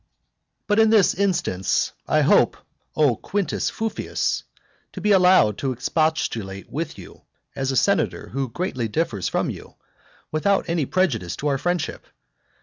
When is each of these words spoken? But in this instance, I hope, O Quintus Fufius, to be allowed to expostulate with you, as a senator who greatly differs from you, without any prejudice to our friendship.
But 0.65 0.79
in 0.79 0.89
this 0.89 1.13
instance, 1.13 1.91
I 2.07 2.21
hope, 2.21 2.57
O 2.95 3.15
Quintus 3.15 3.69
Fufius, 3.69 4.41
to 4.93 4.99
be 4.99 5.11
allowed 5.11 5.59
to 5.59 5.71
expostulate 5.71 6.71
with 6.71 6.97
you, 6.97 7.21
as 7.55 7.69
a 7.71 7.75
senator 7.75 8.29
who 8.29 8.49
greatly 8.49 8.87
differs 8.87 9.27
from 9.27 9.51
you, 9.51 9.75
without 10.31 10.67
any 10.67 10.87
prejudice 10.87 11.35
to 11.35 11.47
our 11.49 11.59
friendship. 11.59 12.07